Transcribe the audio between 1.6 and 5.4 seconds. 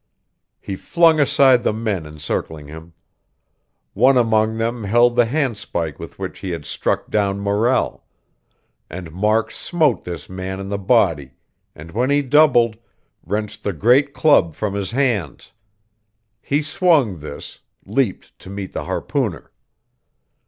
the men encircling him. One among them held the